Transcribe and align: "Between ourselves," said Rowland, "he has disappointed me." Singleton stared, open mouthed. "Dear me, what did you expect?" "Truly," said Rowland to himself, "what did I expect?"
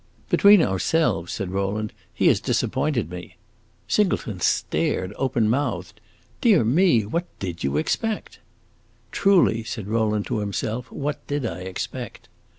"Between 0.31 0.63
ourselves," 0.63 1.31
said 1.31 1.51
Rowland, 1.51 1.93
"he 2.11 2.25
has 2.25 2.39
disappointed 2.39 3.11
me." 3.11 3.37
Singleton 3.87 4.39
stared, 4.39 5.13
open 5.15 5.47
mouthed. 5.47 6.01
"Dear 6.41 6.63
me, 6.63 7.05
what 7.05 7.25
did 7.37 7.63
you 7.63 7.77
expect?" 7.77 8.39
"Truly," 9.11 9.63
said 9.63 9.87
Rowland 9.87 10.25
to 10.25 10.39
himself, 10.39 10.91
"what 10.91 11.27
did 11.27 11.45
I 11.45 11.59
expect?" 11.59 12.29